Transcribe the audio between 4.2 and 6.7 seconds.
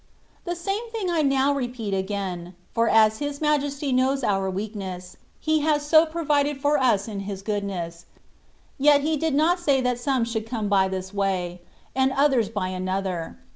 our weakness, He has so provided